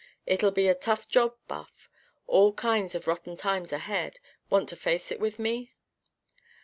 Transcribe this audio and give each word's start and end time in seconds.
It'll 0.25 0.49
be 0.49 0.67
a 0.67 0.73
tough 0.73 1.07
job, 1.07 1.35
Buff. 1.47 1.87
All 2.25 2.53
kinds 2.53 2.95
of 2.95 3.05
rotten 3.05 3.37
times 3.37 3.71
ahead. 3.71 4.19
Want 4.49 4.67
to 4.69 4.75
face 4.75 5.11
it 5.11 5.19
with 5.19 5.37
me?" 5.37 5.75